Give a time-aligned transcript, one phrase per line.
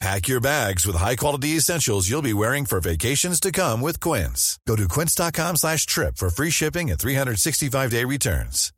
[0.00, 4.58] Pack your bags with high-quality essentials you'll be wearing for vacations to come with Quince.
[4.66, 8.72] Go to quince.com slash trip for free shipping and 365-day returns.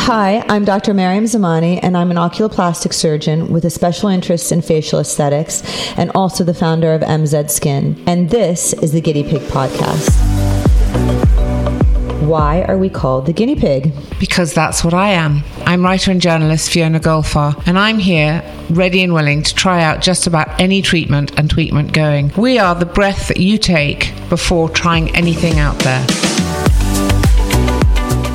[0.00, 0.94] Hi, I'm Dr.
[0.94, 5.62] Maryam Zamani, and I'm an oculoplastic surgeon with a special interest in facial aesthetics
[5.98, 8.02] and also the founder of MZ Skin.
[8.06, 10.37] And this is the Guinea Pig Podcast.
[12.28, 13.92] Why are we called the guinea pig?
[14.20, 15.42] Because that's what I am.
[15.64, 20.02] I'm writer and journalist Fiona Golfar, and I'm here ready and willing to try out
[20.02, 22.30] just about any treatment and treatment going.
[22.36, 26.06] We are the breath that you take before trying anything out there.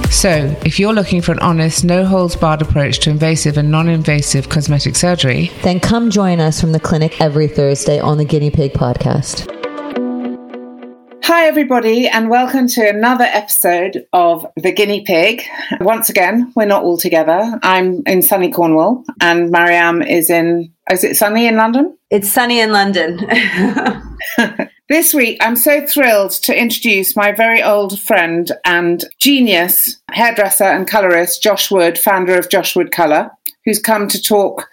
[0.10, 3.90] So, if you're looking for an honest, no holds barred approach to invasive and non
[3.90, 8.50] invasive cosmetic surgery, Then come join us from the clinic every Thursday on the Guinea
[8.50, 9.63] Pig Podcast.
[11.36, 15.42] Hi, everybody, and welcome to another episode of The Guinea Pig.
[15.82, 17.60] Once again, we're not all together.
[17.64, 21.98] I'm in sunny Cornwall, and Maryam is in, is it sunny in London?
[22.12, 23.20] It's sunny in London.
[24.90, 30.86] This week, I'm so thrilled to introduce my very old friend and genius hairdresser and
[30.86, 33.32] colorist, Josh Wood, founder of Josh Wood Color,
[33.66, 34.68] who's come to talk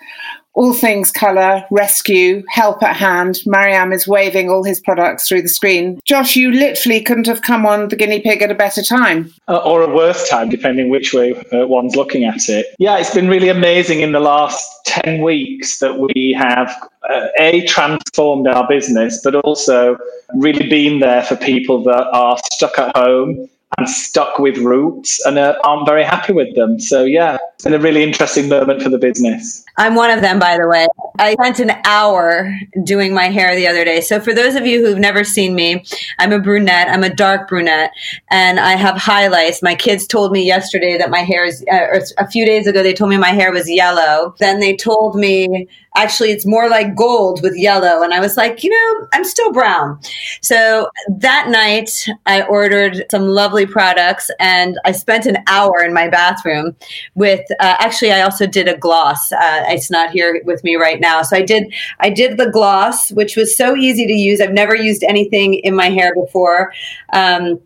[0.54, 3.38] all things colour, rescue, help at hand.
[3.46, 6.00] Maryam is waving all his products through the screen.
[6.04, 9.32] Josh, you literally couldn't have come on the guinea pig at a better time.
[9.48, 12.74] Uh, or a worse time, depending which way uh, one's looking at it.
[12.78, 16.74] Yeah, it's been really amazing in the last 10 weeks that we have
[17.08, 19.96] uh, A, transformed our business, but also
[20.34, 25.38] really been there for people that are stuck at home and stuck with roots and
[25.38, 26.80] uh, aren't very happy with them.
[26.80, 29.64] So, yeah, it's been a really interesting moment for the business.
[29.76, 30.86] I'm one of them, by the way.
[31.18, 34.00] I spent an hour doing my hair the other day.
[34.00, 35.84] So, for those of you who've never seen me,
[36.18, 36.88] I'm a brunette.
[36.88, 37.92] I'm a dark brunette,
[38.30, 39.62] and I have highlights.
[39.62, 42.82] My kids told me yesterday that my hair is, uh, or a few days ago,
[42.82, 44.34] they told me my hair was yellow.
[44.38, 48.02] Then they told me actually it's more like gold with yellow.
[48.02, 49.98] And I was like, you know, I'm still brown.
[50.40, 56.08] So that night, I ordered some lovely products and I spent an hour in my
[56.08, 56.76] bathroom
[57.14, 59.32] with, uh, actually, I also did a gloss.
[59.32, 61.22] Uh, it's not here with me right now.
[61.22, 64.40] So I did, I did the gloss, which was so easy to use.
[64.40, 66.72] I've never used anything in my hair before.
[67.12, 67.60] Um,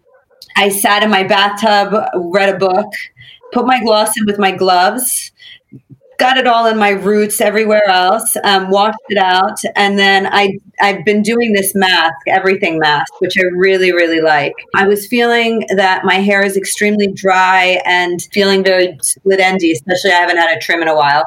[0.56, 2.86] I sat in my bathtub, read a book,
[3.52, 5.32] put my gloss in with my gloves
[6.18, 10.58] got it all in my roots everywhere else um, washed it out and then i
[10.80, 15.64] i've been doing this mask everything mask which i really really like i was feeling
[15.74, 20.56] that my hair is extremely dry and feeling very split endy especially i haven't had
[20.56, 21.24] a trim in a while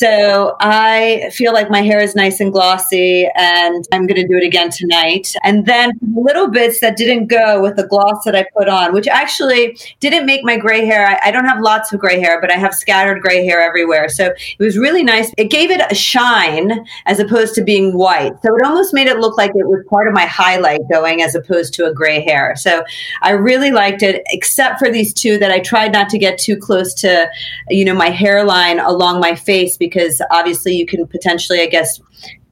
[0.00, 4.38] so I feel like my hair is nice and glossy, and I'm going to do
[4.38, 5.36] it again tonight.
[5.44, 9.06] And then little bits that didn't go with the gloss that I put on, which
[9.06, 11.06] actually didn't make my gray hair.
[11.06, 14.08] I, I don't have lots of gray hair, but I have scattered gray hair everywhere.
[14.08, 15.34] So it was really nice.
[15.36, 18.32] It gave it a shine as opposed to being white.
[18.42, 21.34] So it almost made it look like it was part of my highlight going as
[21.34, 22.56] opposed to a gray hair.
[22.56, 22.84] So
[23.20, 26.56] I really liked it, except for these two that I tried not to get too
[26.56, 27.28] close to,
[27.68, 29.89] you know, my hairline along my face because
[30.30, 32.00] obviously you can potentially, I guess,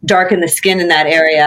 [0.05, 1.47] darken the skin in that area.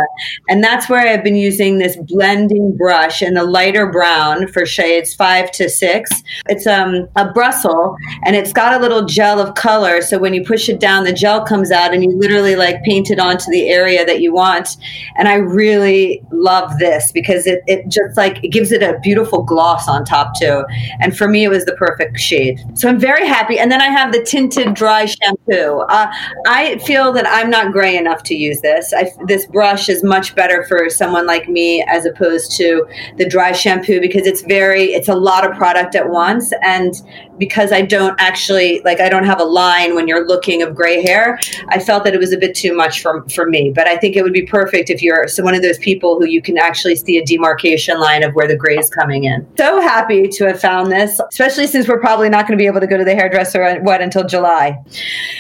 [0.50, 5.14] And that's where I've been using this blending brush in the lighter brown for shades
[5.16, 6.12] five to six.
[6.48, 10.02] It's um, a Brussels and it's got a little gel of color.
[10.02, 13.10] So when you push it down, the gel comes out and you literally like paint
[13.10, 14.78] it onto the area that you want.
[15.18, 19.44] And I really love this because it, it just like it gives it a beautiful
[19.44, 20.64] gloss on top too.
[21.00, 22.60] And for me, it was the perfect shade.
[22.76, 23.60] So I'm very happy.
[23.60, 25.80] And then I have the tinted dry shampoo.
[25.90, 26.12] Uh,
[26.48, 28.94] I feel that I'm not gray enough to use this.
[28.94, 33.52] I, this brush is much better for someone like me as opposed to the dry
[33.52, 36.52] shampoo because it's very, it's a lot of product at once.
[36.62, 36.94] And
[37.38, 41.02] because I don't actually, like, I don't have a line when you're looking of gray
[41.02, 41.40] hair,
[41.70, 43.72] I felt that it was a bit too much for, for me.
[43.74, 46.26] But I think it would be perfect if you're so one of those people who
[46.28, 49.48] you can actually see a demarcation line of where the gray is coming in.
[49.58, 52.80] So happy to have found this, especially since we're probably not going to be able
[52.80, 54.78] to go to the hairdresser uh, what until July.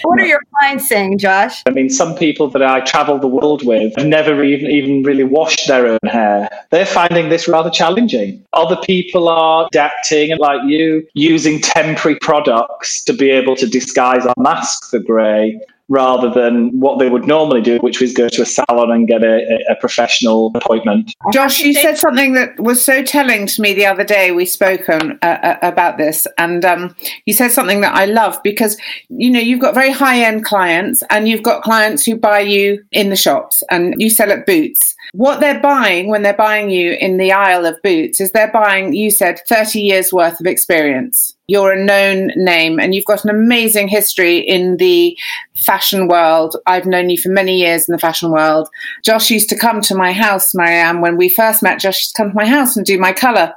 [0.03, 1.61] What are your clients saying, Josh?
[1.67, 5.23] I mean, some people that I travel the world with have never even, even really
[5.23, 6.49] washed their own hair.
[6.71, 8.43] They're finding this rather challenging.
[8.53, 14.33] Other people are adapting, like you, using temporary products to be able to disguise or
[14.37, 15.59] mask the grey
[15.91, 19.23] rather than what they would normally do, which was go to a salon and get
[19.23, 21.13] a, a, professional appointment.
[21.33, 24.31] Josh, you said something that was so telling to me the other day.
[24.31, 26.95] We spoke uh, uh, about this, and um,
[27.25, 28.77] you said something that I love because
[29.09, 32.81] you know you've got very high end clients, and you've got clients who buy you
[32.93, 34.95] in the shops, and you sell at Boots.
[35.13, 38.93] What they're buying when they're buying you in the aisle of Boots is they're buying,
[38.93, 41.35] you said, 30 years worth of experience.
[41.47, 45.17] You're a known name and you've got an amazing history in the
[45.57, 46.55] fashion world.
[46.65, 48.69] I've known you for many years in the fashion world.
[49.03, 51.81] Josh used to come to my house, Maryam, when we first met.
[51.81, 53.53] Josh used to come to my house and do my colour.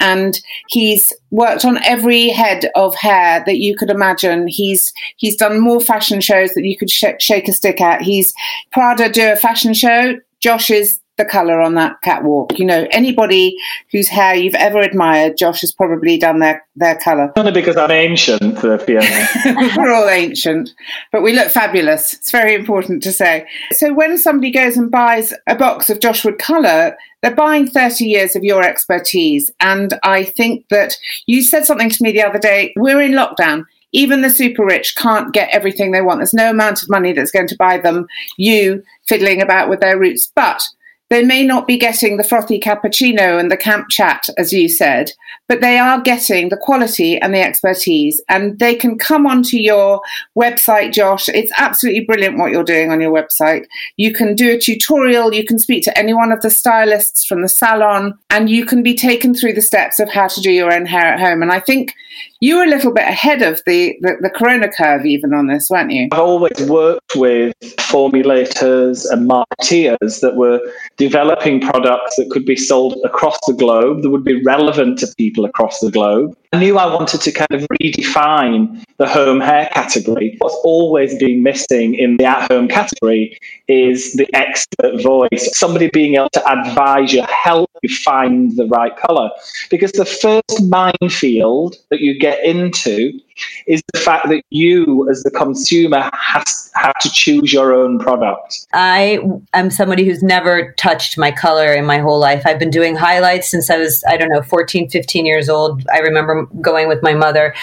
[0.00, 4.48] And he's worked on every head of hair that you could imagine.
[4.48, 8.02] He's he's done more fashion shows that you could sh- shake a stick at.
[8.02, 8.34] He's
[8.72, 10.16] Prada do a fashion show.
[10.40, 12.58] Josh is the color on that catwalk.
[12.58, 13.56] You know, anybody
[13.90, 17.32] whose hair you've ever admired, Josh has probably done their their color.
[17.36, 19.28] Only because I'm ancient, Fiona.
[19.76, 20.70] We're all ancient,
[21.12, 22.12] but we look fabulous.
[22.12, 23.46] It's very important to say.
[23.72, 28.04] So when somebody goes and buys a box of Josh Wood color, they're buying 30
[28.04, 29.50] years of your expertise.
[29.60, 30.96] And I think that
[31.26, 32.74] you said something to me the other day.
[32.76, 33.64] We're in lockdown
[33.96, 36.18] even the super rich can't get everything they want.
[36.18, 38.06] There's no amount of money that's going to buy them
[38.36, 40.30] you fiddling about with their roots.
[40.36, 40.62] But
[41.08, 45.12] they may not be getting the frothy cappuccino and the camp chat, as you said,
[45.48, 48.20] but they are getting the quality and the expertise.
[48.28, 50.02] And they can come onto your
[50.36, 51.28] website, Josh.
[51.28, 53.66] It's absolutely brilliant what you're doing on your website.
[53.96, 57.40] You can do a tutorial, you can speak to any one of the stylists from
[57.40, 60.74] the salon, and you can be taken through the steps of how to do your
[60.74, 61.40] own hair at home.
[61.40, 61.94] And I think
[62.40, 65.68] you were a little bit ahead of the, the, the corona curve, even on this,
[65.70, 66.08] weren't you?
[66.12, 70.60] I've always worked with formulators and marketeers that were
[70.96, 75.44] developing products that could be sold across the globe, that would be relevant to people
[75.44, 76.36] across the globe.
[76.52, 80.36] I knew I wanted to kind of redefine the home hair category.
[80.38, 83.38] What's always been missing in the at home category
[83.68, 88.96] is the expert voice, somebody being able to advise you, help you find the right
[88.96, 89.30] color.
[89.70, 93.20] Because the first minefield that you get into
[93.66, 98.66] is the fact that you, as the consumer, has have to choose your own product.
[98.72, 99.18] I
[99.54, 102.42] am somebody who's never touched my color in my whole life.
[102.44, 105.86] I've been doing highlights since I was, I don't know, 14, 15 years old.
[105.92, 107.54] I remember going with my mother,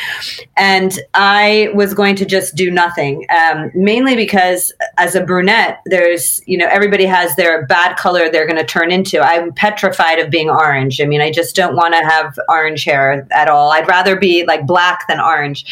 [0.58, 6.42] and I was going to just do nothing, um, mainly because as a brunette, there's,
[6.48, 9.22] you know, everybody has their bad color they're going to turn into.
[9.22, 11.00] I'm petrified of being orange.
[11.00, 13.72] I mean, I just don't want to have orange hair at all.
[13.72, 15.63] I'd rather be like black than orange.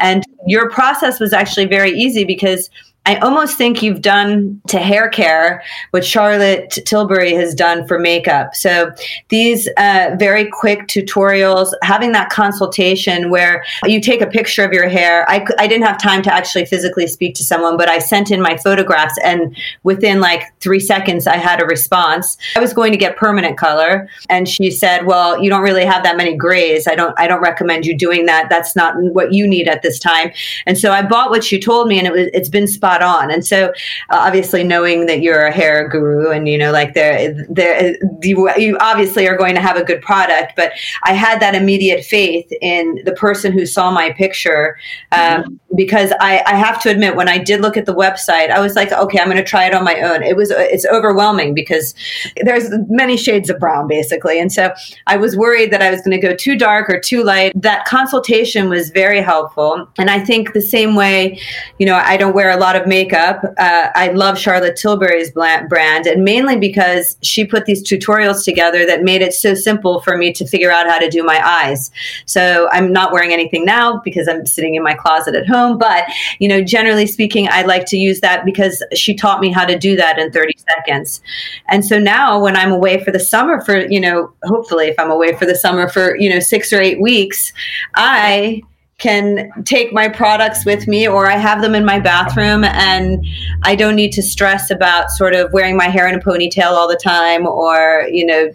[0.00, 2.70] And your process was actually very easy because
[3.06, 8.54] I almost think you've done to hair care what Charlotte Tilbury has done for makeup.
[8.54, 8.92] So
[9.28, 14.88] these uh, very quick tutorials, having that consultation where you take a picture of your
[14.88, 15.28] hair.
[15.28, 18.40] I, I didn't have time to actually physically speak to someone, but I sent in
[18.40, 22.38] my photographs, and within like three seconds, I had a response.
[22.56, 26.04] I was going to get permanent color, and she said, "Well, you don't really have
[26.04, 26.88] that many grays.
[26.88, 27.14] I don't.
[27.18, 28.48] I don't recommend you doing that.
[28.48, 30.32] That's not what you need at this time."
[30.64, 33.02] And so I bought what she told me, and it was it's been spot spot
[33.02, 33.30] on.
[33.30, 33.66] And so,
[34.10, 38.50] uh, obviously, knowing that you're a hair guru and you know, like there, there, you,
[38.56, 40.54] you obviously are going to have a good product.
[40.56, 40.72] But
[41.04, 44.76] I had that immediate faith in the person who saw my picture
[45.12, 45.54] um, mm-hmm.
[45.76, 48.74] because I, I have to admit, when I did look at the website, I was
[48.74, 50.22] like, okay, I'm going to try it on my own.
[50.22, 51.94] It was it's overwhelming because
[52.42, 54.72] there's many shades of brown basically, and so
[55.06, 57.52] I was worried that I was going to go too dark or too light.
[57.60, 61.40] That consultation was very helpful, and I think the same way,
[61.78, 63.42] you know, I don't wear a lot of makeup.
[63.58, 69.02] Uh, I love Charlotte Tilbury's brand, and mainly because she put these tutorials together that
[69.02, 71.90] made it so simple for me to figure out how to do my eyes.
[72.26, 75.78] So I'm not wearing anything now because I'm sitting in my closet at home.
[75.78, 76.04] But
[76.38, 79.78] you know, generally speaking, I like to use that because she taught me how to
[79.78, 81.20] do that in 30 seconds.
[81.68, 85.10] And so now, when I'm away for the summer, for you know, hopefully, if I'm
[85.10, 87.52] away for the summer for you know six or eight weeks,
[87.94, 88.62] I
[88.98, 93.26] can take my products with me or I have them in my bathroom and
[93.62, 96.88] I don't need to stress about sort of wearing my hair in a ponytail all
[96.88, 98.50] the time or, you know,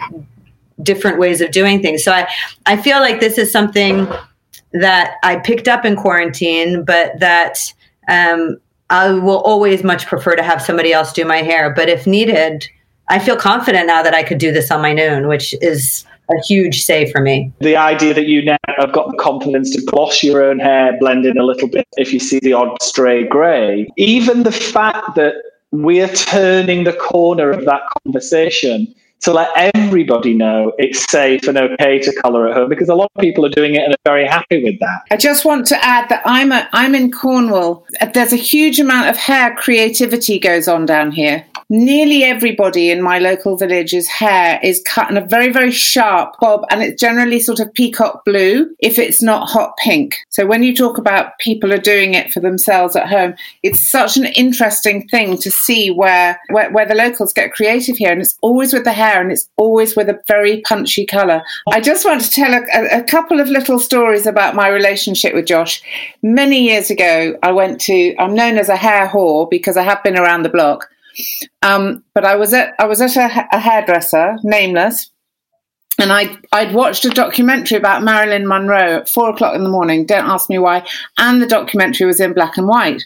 [0.81, 2.03] different ways of doing things.
[2.03, 2.27] So I,
[2.65, 4.07] I feel like this is something
[4.71, 7.73] that I picked up in quarantine, but that
[8.07, 8.57] um,
[8.89, 11.73] I will always much prefer to have somebody else do my hair.
[11.73, 12.67] But if needed,
[13.09, 16.41] I feel confident now that I could do this on my own, which is a
[16.47, 17.51] huge save for me.
[17.59, 21.25] The idea that you now have got the confidence to gloss your own hair, blend
[21.25, 25.33] in a little bit if you see the odd stray grey, even the fact that
[25.71, 31.99] we're turning the corner of that conversation to let everybody know it's safe and okay
[31.99, 34.25] to colour at home because a lot of people are doing it and are very
[34.25, 35.01] happy with that.
[35.11, 37.85] I just want to add that I'm a, I'm in Cornwall.
[38.13, 43.19] There's a huge amount of hair creativity goes on down here nearly everybody in my
[43.19, 47.59] local village's hair is cut in a very, very sharp bob, and it's generally sort
[47.59, 50.15] of peacock blue if it's not hot pink.
[50.29, 54.17] So when you talk about people are doing it for themselves at home, it's such
[54.17, 58.37] an interesting thing to see where, where, where the locals get creative here, and it's
[58.41, 61.43] always with the hair and it's always with a very punchy colour.
[61.71, 65.45] I just want to tell a, a couple of little stories about my relationship with
[65.45, 65.81] Josh.
[66.23, 70.01] Many years ago, I went to, I'm known as a hair whore because I have
[70.03, 70.89] been around the block.
[71.61, 75.11] Um, but I was at I was at a, a hairdresser, nameless,
[75.99, 80.05] and I I'd watched a documentary about Marilyn Monroe at four o'clock in the morning.
[80.05, 80.85] Don't ask me why.
[81.17, 83.03] And the documentary was in black and white.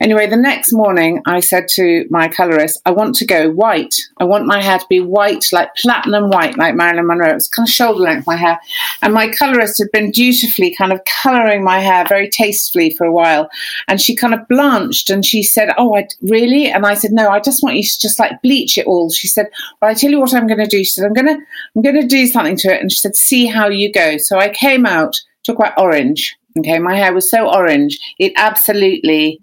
[0.00, 3.94] Anyway, the next morning I said to my colorist, I want to go white.
[4.18, 7.30] I want my hair to be white, like platinum white, like Marilyn Monroe.
[7.30, 8.60] It was kind of shoulder length my hair.
[9.02, 13.12] And my colorist had been dutifully kind of coloring my hair very tastefully for a
[13.12, 13.50] while.
[13.88, 16.70] And she kind of blanched and she said, Oh, I really?
[16.70, 19.10] And I said, No, I just want you to just like bleach it all.
[19.10, 19.48] She said,
[19.82, 20.78] Well, I tell you what I'm gonna do.
[20.78, 21.38] She said, I'm gonna
[21.74, 22.80] I'm gonna do something to it.
[22.80, 24.16] And she said, see how you go.
[24.18, 26.36] So I came out, talk about orange.
[26.58, 29.40] Okay, my hair was so orange, it absolutely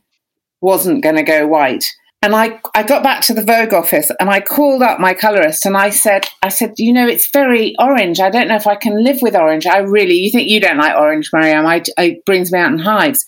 [0.60, 1.86] wasn't going to go white.
[2.26, 5.64] And I, I got back to the Vogue office and I called up my colorist
[5.64, 8.20] and I said, I said, you know, it's very orange.
[8.20, 9.68] I don't know if I can live with orange.
[9.68, 11.68] I really, you think you don't like orange, Maryam?
[11.68, 13.28] I, it brings me out in hives.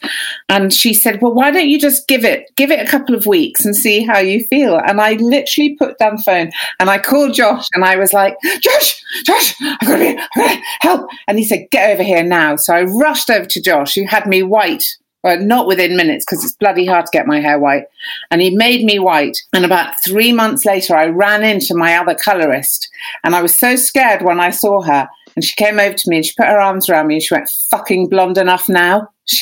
[0.50, 3.28] And she said, well, why don't you just give it, give it a couple of
[3.28, 4.80] weeks and see how you feel?
[4.80, 8.36] And I literally put down the phone and I called Josh and I was like,
[8.62, 11.08] Josh, Josh, I've got to be, help.
[11.28, 12.56] And he said, get over here now.
[12.56, 14.86] So I rushed over to Josh, who had me white
[15.24, 17.86] but not within minutes because it's bloody hard to get my hair white.
[18.32, 19.38] And he made me white.
[19.54, 22.90] And about three months later, I ran into my other colorist.
[23.24, 25.10] And I was so scared when I saw her.
[25.36, 27.34] And she came over to me and she put her arms around me and she
[27.34, 29.10] went, fucking blonde enough now.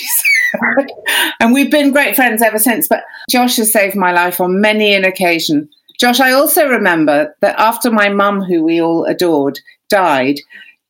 [1.39, 2.88] And we've been great friends ever since.
[2.88, 5.70] But Josh has saved my life on many an occasion.
[6.00, 10.38] Josh, I also remember that after my mum, who we all adored, died,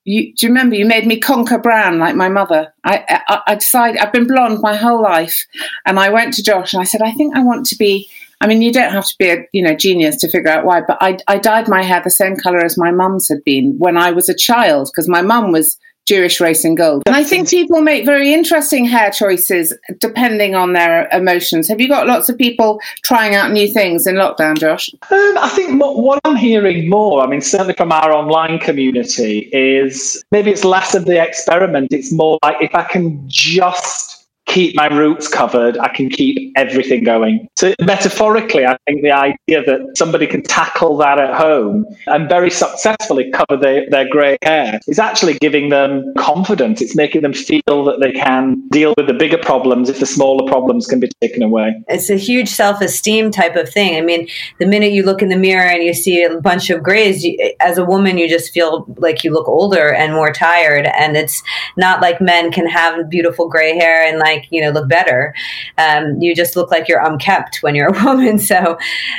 [0.05, 2.71] you, do you remember you made me conker brown like my mother?
[2.83, 5.45] I, I, I decided I've been blonde my whole life,
[5.85, 8.09] and I went to Josh and I said, I think I want to be.
[8.41, 10.81] I mean, you don't have to be a you know genius to figure out why,
[10.81, 13.97] but I, I dyed my hair the same color as my mum's had been when
[13.97, 17.03] I was a child because my mum was Jewish race and gold.
[17.05, 21.67] And I think people make very interesting hair choices depending on their emotions.
[21.67, 24.89] Have you got lots of people trying out new things in lockdown, Josh?
[25.09, 30.23] Um, I think what I'm hearing more, I mean, certainly from our online community, is
[30.31, 31.91] maybe it's less of the experiment.
[31.91, 34.14] It's more like if I can just
[34.55, 37.47] keep my roots covered, I can keep everything going.
[37.57, 42.49] So, metaphorically, I think the idea that somebody can tackle that at home and very
[42.49, 46.81] successfully cover their, their grey hair is actually giving them confidence.
[46.81, 50.47] It's making them feel that they can deal with the bigger problems if the smaller
[50.49, 51.75] problems can be taken away.
[51.89, 53.97] It's a huge self esteem type of thing.
[53.97, 54.27] I mean,
[54.59, 57.53] the minute you look in the mirror and you see a bunch of grays, you,
[57.59, 60.85] as a woman, you just feel like you look older and more tired.
[60.85, 61.43] And it's
[61.75, 65.33] not like men can have beautiful gray hair and like like you know look better.
[65.77, 68.39] Um, you just look like you're unkept when you're a woman.
[68.39, 68.77] So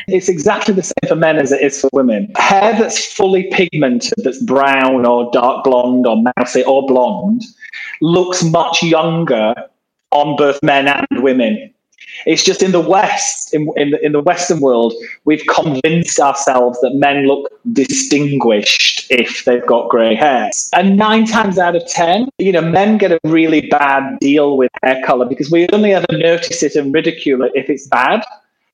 [0.09, 2.33] it's exactly the same for men as it is for women.
[2.37, 7.43] Hair that's fully pigmented, that's brown or dark blonde or mousy or blonde,
[8.01, 9.55] looks much younger
[10.11, 11.73] on both men and women.
[12.25, 14.95] It's just in the West, in, in, the, in the Western world,
[15.25, 20.51] we've convinced ourselves that men look distinguished if they've got grey hair.
[20.75, 24.71] And nine times out of 10, you know, men get a really bad deal with
[24.83, 28.25] hair color because we only ever notice it and ridicule it if it's bad.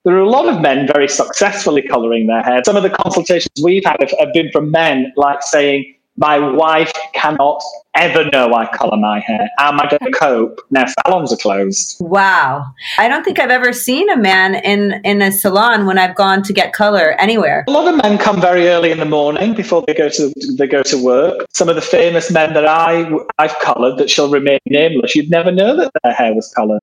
[0.05, 2.63] There are a lot of men very successfully coloring their hair.
[2.65, 6.93] Some of the consultations we've had have, have been from men like saying, My wife
[7.15, 7.63] cannot
[7.95, 9.49] ever know I colour my hair.
[9.57, 10.61] How am I going to cope?
[10.71, 11.97] Now salons are closed.
[12.01, 12.67] Wow.
[12.99, 16.43] I don't think I've ever seen a man in, in a salon when I've gone
[16.43, 17.65] to get color anywhere.
[17.67, 20.67] A lot of men come very early in the morning before they go to they
[20.67, 21.47] go to work.
[21.55, 25.51] Some of the famous men that I I've coloured that shall remain nameless, you'd never
[25.51, 26.81] know that their hair was coloured.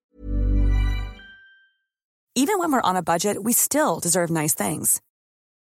[2.33, 5.01] Even when we're on a budget, we still deserve nice things.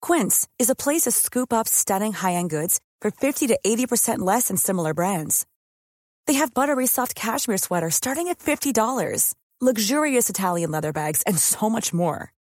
[0.01, 4.49] Quince is a place to scoop up stunning high-end goods for 50 to 80% less
[4.49, 5.47] than similar brands.
[6.27, 11.69] They have buttery soft cashmere sweaters starting at $50, luxurious Italian leather bags, and so
[11.69, 12.31] much more.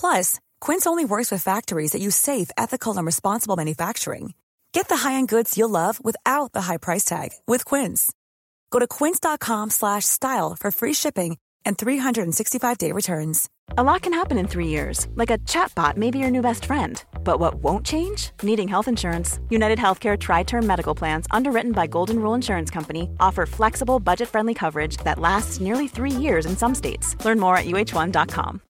[0.00, 4.34] Plus, Quince only works with factories that use safe, ethical, and responsible manufacturing.
[4.72, 8.12] Get the high-end goods you'll love without the high price tag with Quince.
[8.70, 13.48] Go to quince.com slash style for free shipping and 365-day returns.
[13.76, 16.64] A lot can happen in three years, like a chatbot may be your new best
[16.64, 17.02] friend.
[17.22, 18.30] But what won't change?
[18.42, 19.38] Needing health insurance.
[19.48, 24.28] United Healthcare Tri Term Medical Plans, underwritten by Golden Rule Insurance Company, offer flexible, budget
[24.28, 27.16] friendly coverage that lasts nearly three years in some states.
[27.24, 28.60] Learn more at uh1.com.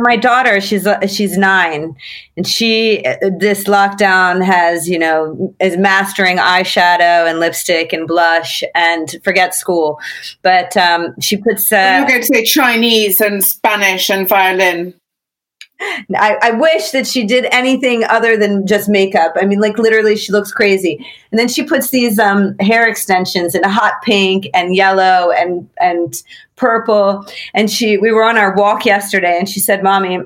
[0.00, 1.94] my daughter, she's uh, she's nine,
[2.36, 8.62] and she uh, this lockdown has you know is mastering eyeshadow and lipstick and blush
[8.74, 9.98] and forget school,
[10.42, 11.70] but um, she puts.
[11.72, 14.94] Uh, You're going to say Chinese and Spanish and violin.
[16.16, 19.34] I, I, wish that she did anything other than just makeup.
[19.36, 21.04] I mean, like literally, she looks crazy.
[21.30, 25.68] And then she puts these um, hair extensions in a hot pink and yellow and
[25.80, 26.22] and
[26.56, 27.26] purple.
[27.54, 30.18] And she, we were on our walk yesterday, and she said, "Mommy,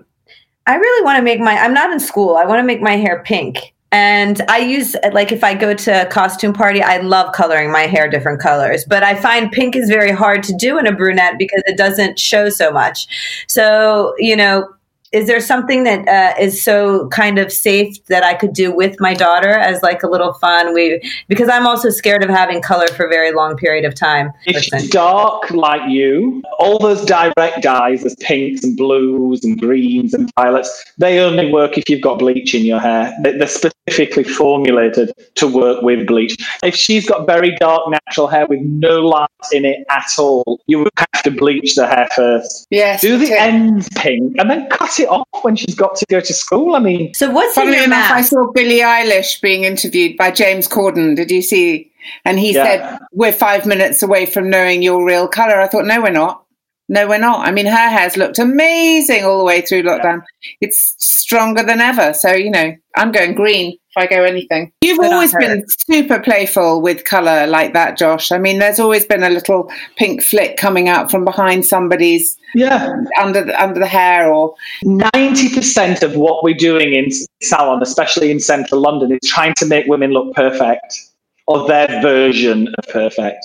[0.66, 1.56] I really want to make my.
[1.56, 2.36] I'm not in school.
[2.36, 6.02] I want to make my hair pink." And I use like if I go to
[6.02, 8.84] a costume party, I love coloring my hair different colors.
[8.84, 12.18] But I find pink is very hard to do in a brunette because it doesn't
[12.18, 13.06] show so much.
[13.46, 14.68] So you know,
[15.16, 19.00] is there something that uh, is so kind of safe that I could do with
[19.00, 20.74] my daughter as like a little fun?
[20.74, 24.30] We because I'm also scared of having color for a very long period of time.
[24.44, 30.12] If she's dark like you, all those direct dyes, there's pinks and blues and greens
[30.12, 33.14] and violets, they only work if you've got bleach in your hair.
[33.22, 36.36] They're specifically formulated to work with bleach.
[36.62, 40.80] If she's got very dark natural hair with no light in it at all, you
[40.80, 42.66] would have to bleach the hair first.
[42.70, 43.00] Yes.
[43.00, 46.34] Do the ends pink and then cut it off when she's got to go to
[46.34, 46.74] school.
[46.74, 48.10] I mean, so what's funny in enough?
[48.10, 51.16] I saw Billie Eilish being interviewed by James Corden.
[51.16, 51.90] Did you see?
[52.24, 52.64] And he yeah.
[52.64, 56.45] said, "We're five minutes away from knowing your real color." I thought, "No, we're not.
[56.88, 57.46] No, we're not.
[57.46, 60.22] I mean, her hair's looked amazing all the way through lockdown.
[60.42, 60.68] Yeah.
[60.68, 62.14] It's stronger than ever.
[62.14, 64.72] So you know, I'm going green." If I go anything.
[64.82, 68.30] You've always been super playful with colour like that, Josh.
[68.30, 72.94] I mean, there's always been a little pink flick coming out from behind somebody's yeah
[73.20, 77.08] under the, under the hair or 90% of what we're doing in
[77.42, 81.10] salon especially in central london is trying to make women look perfect
[81.46, 83.44] or their version of perfect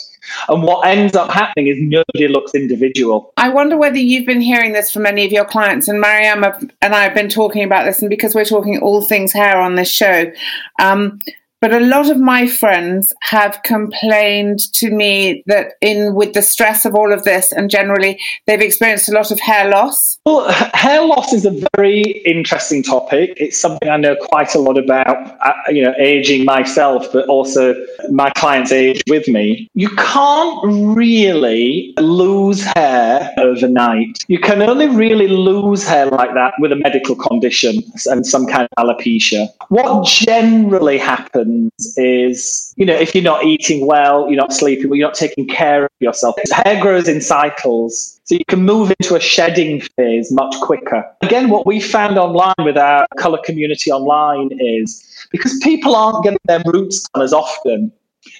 [0.49, 3.33] and what ends up happening is nobody looks individual.
[3.37, 5.87] I wonder whether you've been hearing this from any of your clients.
[5.87, 6.43] And Maryam
[6.81, 9.75] and I have been talking about this, and because we're talking all things hair on
[9.75, 10.31] this show,
[10.79, 11.19] um,
[11.61, 16.85] but a lot of my friends have complained to me that in with the stress
[16.85, 20.19] of all of this and generally they've experienced a lot of hair loss.
[20.25, 23.33] Well, hair loss is a very interesting topic.
[23.37, 27.75] It's something I know quite a lot about, uh, you know, aging myself, but also
[28.09, 29.69] my clients age with me.
[29.75, 30.59] You can't
[30.97, 34.23] really lose hair overnight.
[34.27, 38.67] You can only really lose hair like that with a medical condition and some kind
[38.75, 39.47] of alopecia.
[39.69, 44.89] What generally happens happens is, you know, if you're not eating well, you're not sleeping
[44.89, 46.35] well, you're not taking care of yourself.
[46.65, 48.19] Hair grows in cycles.
[48.25, 51.05] So you can move into a shedding phase much quicker.
[51.21, 56.39] Again, what we found online with our color community online is because people aren't getting
[56.45, 57.91] their roots done as often,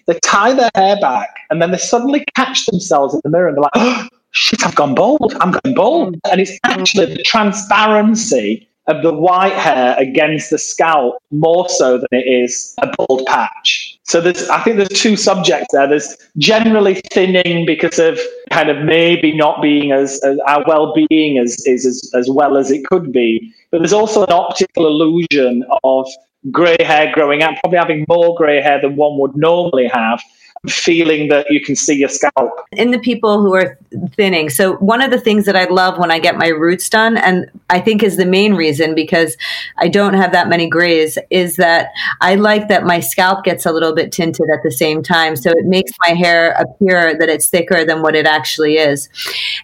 [0.06, 3.58] they tie their hair back and then they suddenly catch themselves in the mirror and
[3.58, 5.36] they're like, oh, shit, I've gone bald.
[5.41, 6.15] I'm going bald.
[6.32, 6.80] And it's mm-hmm.
[6.80, 12.74] actually the transparency of the white hair against the scalp more so than it is
[12.82, 14.00] a bald patch.
[14.04, 15.88] So there's, I think there's two subjects there.
[15.88, 21.65] There's generally thinning because of kind of maybe not being as, as our well-being as
[21.65, 26.08] is as, as well as it could be, but there's also an optical illusion of
[26.50, 30.22] grey hair growing out, probably having more grey hair than one would normally have,
[30.69, 32.52] feeling that you can see your scalp.
[32.74, 33.80] In the people who are
[34.15, 34.50] thinning.
[34.50, 37.50] So, one of the things that I love when I get my roots done, and
[37.69, 39.38] I think is the main reason because
[39.80, 41.89] I don't have that many grays, is that
[42.21, 45.36] I like that my scalp gets a little bit tinted at the same time.
[45.36, 49.10] So, it makes my hair appear that it's thicker than what it actually is.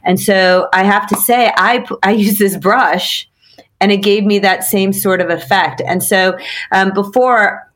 [0.03, 3.29] And so, I have to say, I, I use this brush
[3.79, 5.79] and it gave me that same sort of effect.
[5.85, 6.35] And so
[6.71, 7.71] um, before,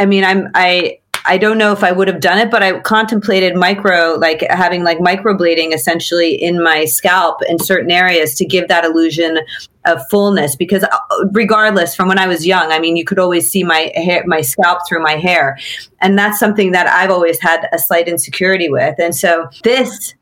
[0.00, 2.78] I mean, I'm I I don't know if I would have done it, but I
[2.80, 8.68] contemplated micro, like having like microblading essentially in my scalp in certain areas to give
[8.68, 9.38] that illusion
[9.86, 10.54] of fullness.
[10.54, 10.98] Because uh,
[11.32, 14.42] regardless, from when I was young, I mean, you could always see my hair, my
[14.42, 15.58] scalp through my hair,
[16.00, 18.98] and that's something that I've always had a slight insecurity with.
[18.98, 20.14] And so this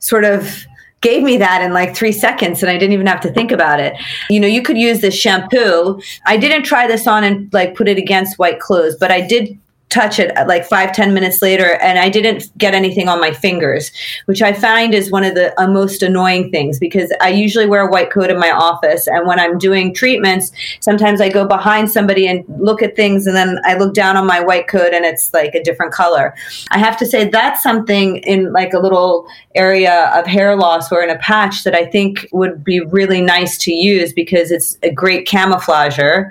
[0.00, 0.66] sort of
[1.00, 3.78] gave me that in like three seconds and I didn't even have to think about
[3.78, 3.94] it.
[4.30, 6.00] You know, you could use this shampoo.
[6.26, 9.56] I didn't try this on and like put it against white clothes, but I did
[9.88, 13.90] touch it like five ten minutes later and i didn't get anything on my fingers
[14.26, 17.86] which i find is one of the uh, most annoying things because i usually wear
[17.86, 21.90] a white coat in my office and when i'm doing treatments sometimes i go behind
[21.90, 25.04] somebody and look at things and then i look down on my white coat and
[25.04, 26.34] it's like a different color.
[26.70, 31.02] I have to say that's something in like a little area of hair loss or
[31.02, 34.90] in a patch that i think would be really nice to use because it's a
[34.90, 36.30] great camouflager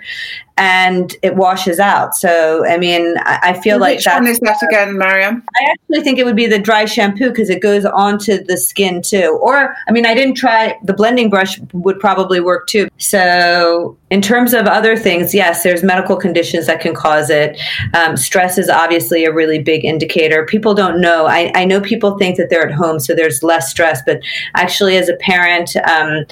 [0.58, 2.16] and it washes out.
[2.16, 5.44] So, I mean, I, I feel Which like one is that again, Maryam?
[5.56, 9.02] I actually think it would be the dry shampoo because it goes onto the skin
[9.02, 9.40] too.
[9.42, 12.90] Or, I mean, I didn't try the blending brush would probably work too.
[12.98, 17.60] So, in terms of other things, yes, there's medical conditions that can cause it.
[17.94, 20.46] Um, stress is obviously a really big indicator.
[20.46, 21.26] People don't know.
[21.28, 24.22] I, I know people think that they're at home, so there's less stress, but
[24.56, 26.26] actually, as a parent, um,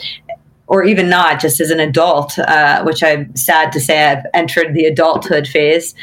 [0.67, 4.73] or even not, just as an adult, uh, which I'm sad to say I've entered
[4.73, 5.93] the adulthood phase.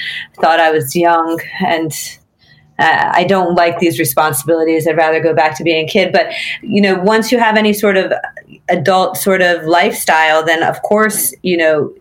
[0.40, 1.92] Thought I was young and
[2.78, 4.86] uh, I don't like these responsibilities.
[4.86, 6.12] I'd rather go back to being a kid.
[6.12, 8.12] But, you know, once you have any sort of
[8.68, 11.92] adult sort of lifestyle, then of course, you know,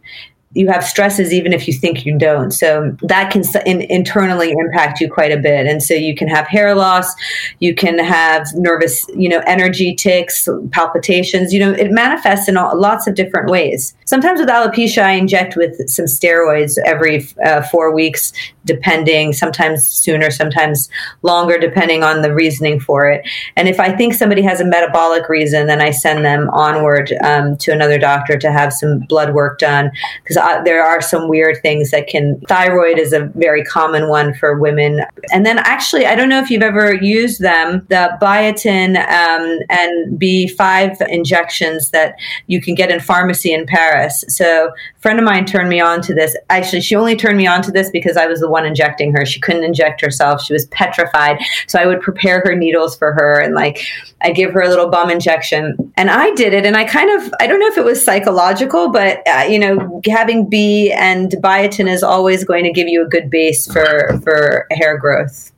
[0.54, 2.52] you have stresses even if you think you don't.
[2.52, 5.66] So that can in, internally impact you quite a bit.
[5.66, 7.14] And so you can have hair loss,
[7.60, 11.54] you can have nervous, you know, energy ticks, palpitations.
[11.54, 13.96] You know, it manifests in all, lots of different ways.
[14.06, 18.34] Sometimes with alopecia, I inject with some steroids every uh, four weeks,
[18.66, 19.32] depending.
[19.32, 20.90] Sometimes sooner, sometimes
[21.22, 23.26] longer, depending on the reasoning for it.
[23.56, 27.56] And if I think somebody has a metabolic reason, then I send them onward um,
[27.58, 29.92] to another doctor to have some blood work done
[30.24, 32.40] because uh, there are some weird things that can.
[32.48, 35.02] Thyroid is a very common one for women.
[35.32, 40.20] And then actually, I don't know if you've ever used them, the biotin um, and
[40.20, 42.16] B5 injections that
[42.48, 44.24] you can get in pharmacy in Paris.
[44.28, 46.36] So a friend of mine turned me on to this.
[46.50, 49.26] Actually, she only turned me on to this because I was the one injecting her.
[49.26, 50.42] She couldn't inject herself.
[50.42, 51.40] She was petrified.
[51.68, 53.86] So I would prepare her needles for her and like
[54.22, 55.92] I give her a little bum injection.
[55.98, 56.66] And I did it.
[56.66, 60.02] And I kind of, I don't know if it was psychological, but uh, you know,
[60.08, 64.20] having having B and biotin is always going to give you a good base for
[64.24, 65.52] for hair growth.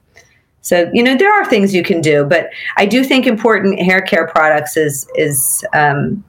[0.62, 4.02] So you know there are things you can do, but I do think important hair
[4.02, 6.24] care products is is um,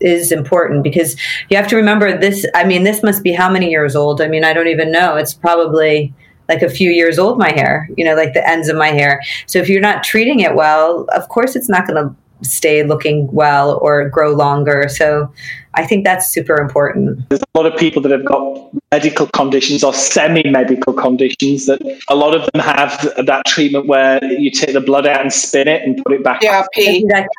[0.00, 1.16] is important because
[1.50, 2.46] you have to remember this.
[2.54, 4.20] I mean, this must be how many years old?
[4.20, 5.16] I mean, I don't even know.
[5.16, 6.12] It's probably
[6.48, 7.38] like a few years old.
[7.38, 9.20] My hair, you know, like the ends of my hair.
[9.46, 13.30] So if you're not treating it well, of course, it's not going to stay looking
[13.32, 14.88] well or grow longer.
[14.88, 15.32] So
[15.74, 17.28] I think that's super important.
[17.28, 22.14] There's a lot of people that have got medical conditions or semi-medical conditions that a
[22.14, 25.82] lot of them have that treatment where you take the blood out and spin it
[25.82, 26.42] and put it back.
[26.42, 26.64] Yeah,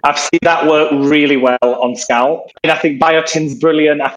[0.04, 2.52] I've seen that work really well on scalp.
[2.64, 4.02] And I think biotin's brilliant.
[4.02, 4.16] Uh,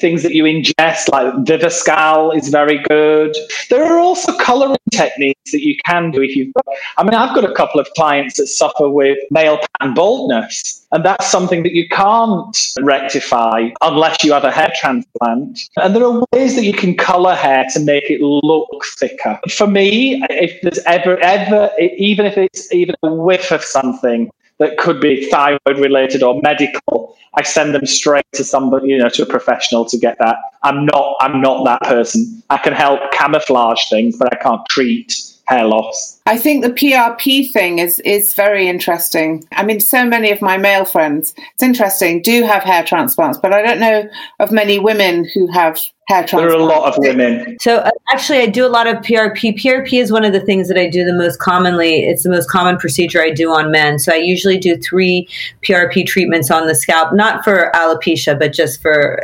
[0.00, 3.36] things that you ingest like Viviscal is very good.
[3.68, 7.34] There are also coloring techniques that you can do if you've got, I mean, I've
[7.34, 10.79] got a couple of clients that suffer with male pattern baldness.
[10.92, 15.60] And that's something that you can't rectify unless you have a hair transplant.
[15.76, 19.38] And there are ways that you can color hair to make it look thicker.
[19.48, 24.78] For me, if there's ever, ever, even if it's even a whiff of something that
[24.78, 29.22] could be thyroid related or medical, I send them straight to somebody, you know, to
[29.22, 30.36] a professional to get that.
[30.62, 32.42] I'm not, I'm not that person.
[32.50, 36.20] I can help camouflage things, but I can't treat hair loss.
[36.26, 39.44] I think the PRP thing is is very interesting.
[39.52, 43.52] I mean, so many of my male friends, it's interesting, do have hair transplants, but
[43.52, 44.08] I don't know
[44.38, 47.56] of many women who have hair There are a lot of women.
[47.60, 49.58] So uh, actually, I do a lot of PRP.
[49.58, 52.00] PRP is one of the things that I do the most commonly.
[52.00, 53.98] It's the most common procedure I do on men.
[53.98, 55.28] So I usually do three
[55.62, 59.20] PRP treatments on the scalp, not for alopecia, but just for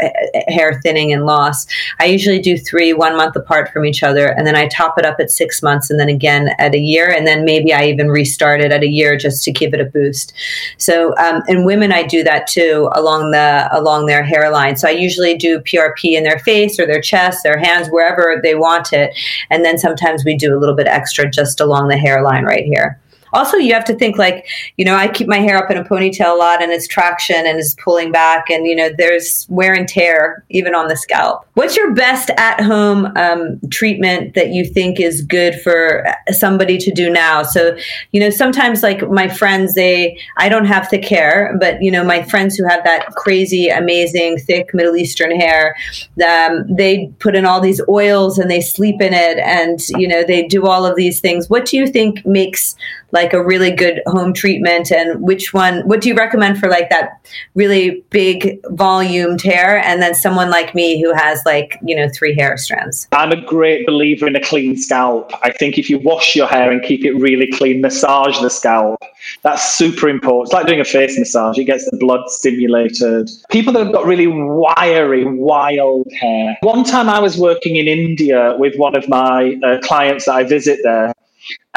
[0.48, 1.66] hair thinning and loss.
[1.98, 5.04] I usually do three, one month apart from each other, and then I top it
[5.04, 8.08] up at six months, and then again at a year, and then maybe I even
[8.08, 10.32] restart it at a year just to give it a boost.
[10.78, 14.76] So um, in women, I do that too along the along their hairline.
[14.76, 18.54] So I usually do PRP in their face or their chest, their hands, wherever they
[18.54, 19.16] want it.
[19.50, 23.00] And then sometimes we do a little bit extra just along the hairline right here.
[23.32, 25.84] Also, you have to think like, you know, I keep my hair up in a
[25.84, 29.74] ponytail a lot and it's traction and is pulling back, and, you know, there's wear
[29.74, 31.46] and tear even on the scalp.
[31.54, 36.90] What's your best at home um, treatment that you think is good for somebody to
[36.90, 37.42] do now?
[37.42, 37.76] So,
[38.12, 42.04] you know, sometimes like my friends, they, I don't have thick hair, but, you know,
[42.04, 45.76] my friends who have that crazy, amazing, thick Middle Eastern hair,
[46.24, 50.22] um, they put in all these oils and they sleep in it and, you know,
[50.22, 51.48] they do all of these things.
[51.48, 52.76] What do you think makes
[53.12, 54.90] like a really good home treatment?
[54.90, 57.20] And which one what do you recommend for like that
[57.54, 62.34] really big volumed hair and then someone like me who has like you know three
[62.34, 63.08] hair strands.
[63.12, 65.32] I'm a great believer in a clean scalp.
[65.42, 69.00] I think if you wash your hair and keep it really clean massage the scalp
[69.42, 70.46] that's super important.
[70.46, 71.58] It's like doing a face massage.
[71.58, 73.28] It gets the blood stimulated.
[73.50, 76.56] People that have got really wiry wild hair.
[76.62, 80.42] One time i was working in india with one of my uh, clients that i
[80.44, 81.12] visit there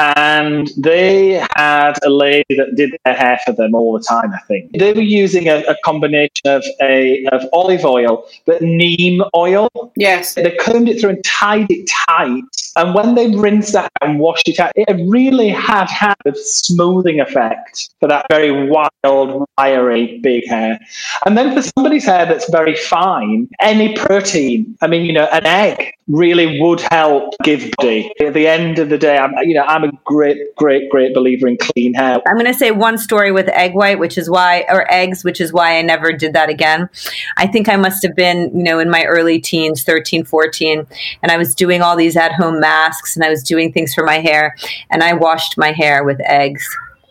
[0.00, 4.32] and they had a lady that did their hair for them all the time.
[4.32, 9.22] I think they were using a, a combination of a of olive oil, but neem
[9.36, 9.68] oil.
[9.96, 12.44] Yes, they combed it through and tied it tight.
[12.76, 17.20] And when they rinsed that and washed it out, it really had had a smoothing
[17.20, 20.78] effect for that very wild, wiry, big hair.
[21.26, 25.46] And then for somebody's hair that's very fine, any protein, I mean, you know, an
[25.46, 28.12] egg really would help give body.
[28.20, 31.48] At the end of the day, I'm, you know, I'm a great, great, great believer
[31.48, 32.20] in clean hair.
[32.26, 35.40] I'm going to say one story with egg white, which is why, or eggs, which
[35.40, 36.88] is why I never did that again.
[37.36, 40.86] I think I must have been, you know, in my early teens, 13, 14,
[41.22, 44.04] and I was doing all these at home masks and I was doing things for
[44.04, 44.56] my hair,
[44.90, 46.68] and I washed my hair with eggs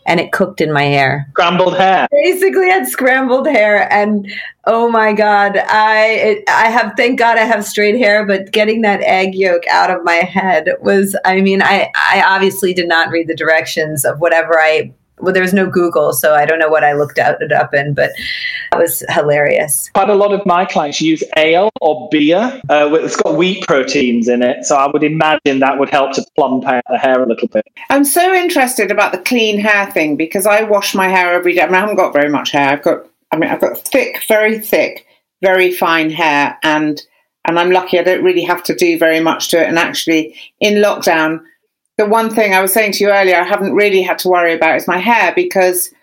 [0.09, 1.27] and it cooked in my hair.
[1.29, 2.07] Scrambled hair.
[2.11, 4.29] Basically, had scrambled hair, and
[4.65, 8.81] oh my god, I it, I have thank God I have straight hair, but getting
[8.81, 13.11] that egg yolk out of my head was, I mean, I I obviously did not
[13.11, 16.69] read the directions of whatever I well, there was no Google, so I don't know
[16.69, 18.11] what I looked it up in, but
[18.71, 19.89] it was hilarious.
[19.93, 22.61] Quite a lot of my clients use ale or beer.
[22.69, 26.25] Uh, it's got wheat proteins in it, so I would imagine that would help to
[26.35, 27.65] plump out the hair a little bit.
[27.89, 31.61] I'm so interested about the clean hair thing because I wash my hair every day.
[31.61, 32.69] I, mean, I haven't got very much hair.
[32.69, 35.05] I've got, I mean, I've got thick, very thick,
[35.41, 37.01] very fine hair, and
[37.45, 39.67] and I'm lucky I don't really have to do very much to it.
[39.67, 41.41] And actually, in lockdown
[41.99, 44.53] the one thing I was saying to you earlier, I haven't really had to worry
[44.53, 45.93] about is my hair because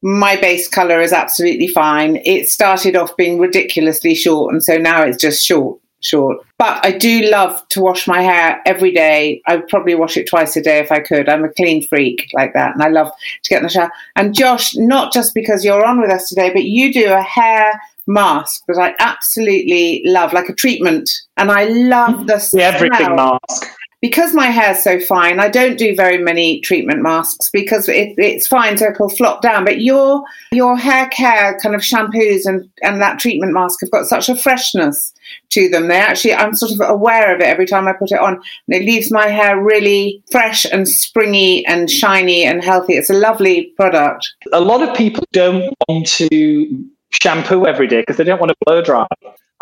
[0.00, 2.22] my base color is absolutely fine.
[2.24, 6.38] It started off being ridiculously short, and so now it's just short, short.
[6.58, 9.42] But I do love to wash my hair every day.
[9.48, 11.28] I would probably wash it twice a day if I could.
[11.28, 13.10] I'm a clean freak like that, and I love
[13.42, 13.90] to get in the shower.
[14.14, 17.80] And Josh, not just because you're on with us today, but you do a hair
[18.06, 23.66] mask that I absolutely love, like a treatment, and I love the, the everything mask
[24.02, 28.48] because my hair's so fine, I don't do very many treatment masks because it, it's
[28.48, 29.64] fine, so it'll flop down.
[29.64, 34.06] But your your hair care kind of shampoos and, and that treatment mask have got
[34.06, 35.14] such a freshness
[35.50, 35.86] to them.
[35.86, 38.76] They actually, I'm sort of aware of it every time I put it on, and
[38.76, 42.94] it leaves my hair really fresh and springy and shiny and healthy.
[42.94, 44.28] It's a lovely product.
[44.52, 48.56] A lot of people don't want to shampoo every day because they don't want to
[48.66, 49.06] blow dry.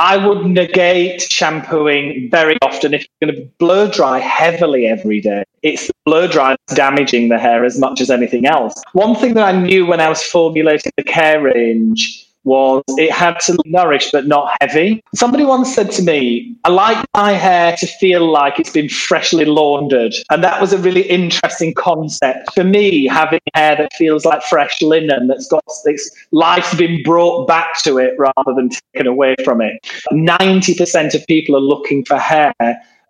[0.00, 5.44] I would negate shampooing very often if you're going to blow dry heavily every day.
[5.62, 8.72] It's blow dry damaging the hair as much as anything else.
[8.94, 13.38] One thing that I knew when I was formulating the care range was it had
[13.40, 15.03] to nourish but not heavy.
[15.14, 19.44] Somebody once said to me, I like my hair to feel like it's been freshly
[19.44, 20.14] laundered.
[20.31, 22.55] And that was a really interesting concept.
[22.55, 27.46] For me, having hair that feels like fresh linen, that's got its life's been brought
[27.46, 29.74] back to it rather than taken away from it.
[30.12, 32.55] 90% of people are looking for hair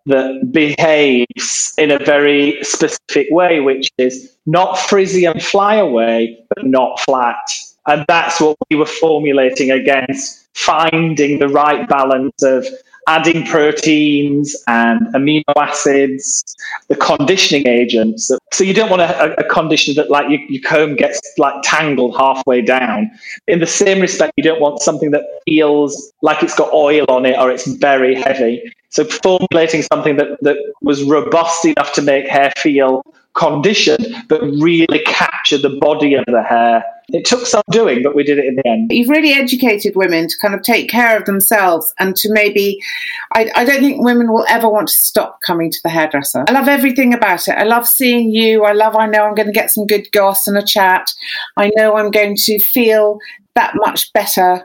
[0.07, 6.67] that behaves in a very specific way, which is not frizzy and fly away, but
[6.67, 7.37] not flat.
[7.87, 12.67] And that's what we were formulating against finding the right balance of
[13.09, 16.45] adding proteins and amino acids,
[16.89, 18.31] the conditioning agents.
[18.53, 22.17] So you don't want a, a conditioner that like your, your comb gets like tangled
[22.17, 23.11] halfway down.
[23.49, 27.27] In the same respect, you don't want something that feels like it's got oil on
[27.27, 28.63] it or it's very heavy.
[28.91, 33.03] So formulating something that, that was robust enough to make hair feel
[33.35, 36.85] conditioned, but really capture the body of the hair.
[37.13, 38.93] It took some doing, but we did it in the end.
[38.93, 42.81] You've really educated women to kind of take care of themselves and to maybe,
[43.35, 46.45] I, I don't think women will ever want to stop coming to the hairdresser.
[46.49, 47.53] I love everything about it.
[47.53, 48.65] I love seeing you.
[48.65, 51.11] I love, I know I'm going to get some good goss and a chat.
[51.57, 53.19] I know I'm going to feel
[53.57, 54.65] that much better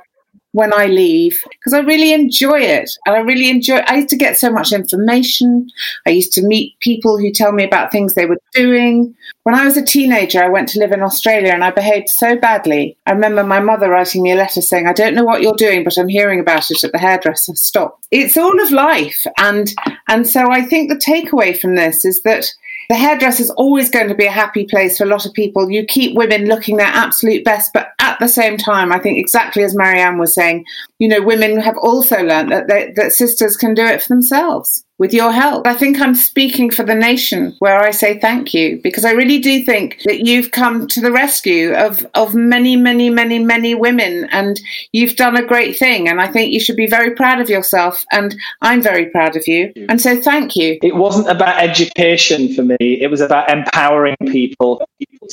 [0.56, 2.90] when I leave because I really enjoy it.
[3.06, 5.70] And I really enjoy I used to get so much information.
[6.08, 9.14] I used to meet people who tell me about things they were doing.
[9.44, 12.38] When I was a teenager, I went to live in Australia and I behaved so
[12.38, 12.98] badly.
[13.06, 15.84] I remember my mother writing me a letter saying, I don't know what you're doing,
[15.84, 17.54] but I'm hearing about it at the hairdresser.
[17.56, 18.00] Stop.
[18.12, 19.26] It's all of life.
[19.38, 19.74] And
[20.08, 22.46] and so I think the takeaway from this is that
[22.90, 25.70] the hairdresser is always going to be a happy place for a lot of people.
[25.70, 29.64] You keep women looking their absolute best, but at the same time, I think exactly
[29.64, 30.66] as Maryam was saying,
[31.00, 34.86] you know, women have also learned that they, that sisters can do it for themselves
[34.98, 35.68] with your help.
[35.68, 39.40] I think I'm speaking for the nation where I say thank you because I really
[39.40, 44.30] do think that you've come to the rescue of, of many, many, many, many women
[44.32, 44.60] and
[44.94, 46.08] you've done a great thing.
[46.08, 48.06] And I think you should be very proud of yourself.
[48.12, 49.74] And I'm very proud of you.
[49.90, 50.80] And so thank you.
[50.82, 54.88] It wasn't about education for me, it was about empowering people,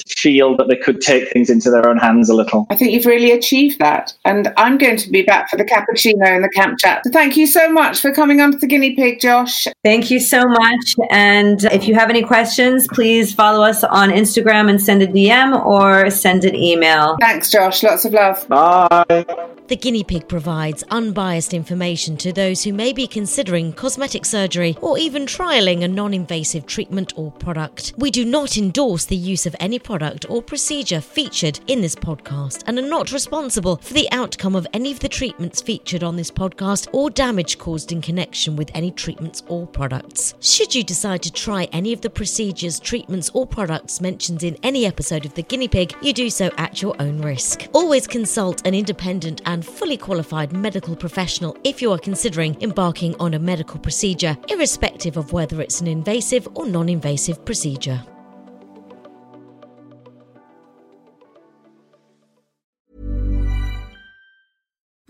[0.08, 2.66] feel that they could take things into their own hands a little.
[2.70, 4.14] I think you've really achieved that.
[4.24, 7.02] And I'm going to be back for the cappuccino and the camp chat.
[7.04, 9.66] So thank you so much for coming on to the guinea pig, Josh.
[9.84, 10.94] Thank you so much.
[11.10, 15.64] And if you have any questions, please follow us on Instagram and send a DM
[15.64, 17.16] or send an email.
[17.20, 17.82] Thanks, Josh.
[17.82, 18.46] Lots of love.
[18.48, 19.24] Bye.
[19.68, 24.98] The guinea pig provides unbiased information to those who may be considering cosmetic surgery or
[24.98, 27.94] even trialing a non invasive treatment or product.
[27.96, 32.64] We do not endorse the use of any product or procedure featured in this podcast
[32.66, 36.30] and are not responsible for the outcome of any of the treatments featured on this
[36.30, 40.34] podcast or damage caused in connection with any treatments or products.
[40.40, 44.86] Should you decide to try any of the procedures, treatments, or products mentioned in any
[44.86, 47.68] episode of The Guinea Pig, you do so at your own risk.
[47.72, 53.34] Always consult an independent and fully qualified medical professional if you are considering embarking on
[53.34, 58.02] a medical procedure, irrespective of whether it's an invasive or non invasive procedure.